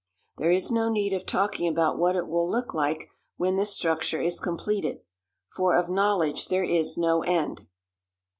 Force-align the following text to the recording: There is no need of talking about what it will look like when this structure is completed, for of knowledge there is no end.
There 0.39 0.49
is 0.49 0.71
no 0.71 0.89
need 0.89 1.13
of 1.13 1.27
talking 1.27 1.67
about 1.67 1.99
what 1.99 2.15
it 2.15 2.27
will 2.27 2.49
look 2.49 2.73
like 2.73 3.11
when 3.37 3.55
this 3.55 3.75
structure 3.75 4.19
is 4.19 4.39
completed, 4.39 5.01
for 5.47 5.75
of 5.75 5.89
knowledge 5.91 6.47
there 6.47 6.63
is 6.63 6.97
no 6.97 7.21
end. 7.21 7.67